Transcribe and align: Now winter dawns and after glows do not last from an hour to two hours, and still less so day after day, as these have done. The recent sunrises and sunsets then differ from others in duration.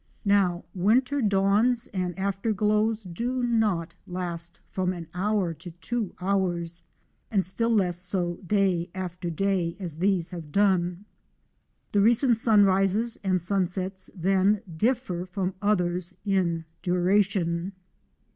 Now 0.25 0.65
winter 0.73 1.21
dawns 1.21 1.85
and 1.93 2.17
after 2.17 2.53
glows 2.53 3.03
do 3.03 3.43
not 3.43 3.93
last 4.07 4.59
from 4.67 4.93
an 4.93 5.05
hour 5.13 5.53
to 5.53 5.69
two 5.79 6.15
hours, 6.19 6.81
and 7.29 7.45
still 7.45 7.69
less 7.69 7.97
so 7.97 8.39
day 8.47 8.89
after 8.95 9.29
day, 9.29 9.77
as 9.79 9.97
these 9.97 10.31
have 10.31 10.51
done. 10.51 11.05
The 11.91 12.01
recent 12.01 12.37
sunrises 12.37 13.19
and 13.23 13.39
sunsets 13.39 14.09
then 14.15 14.63
differ 14.75 15.27
from 15.27 15.53
others 15.61 16.15
in 16.25 16.65
duration. 16.81 17.73